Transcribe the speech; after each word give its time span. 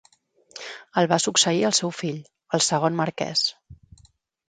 El 1.01 1.09
va 1.11 1.19
succeir 1.27 1.63
el 1.71 1.77
seu 1.81 1.95
fill, 1.99 2.19
el 2.59 2.67
segon 2.73 3.01
marquès. 3.05 3.49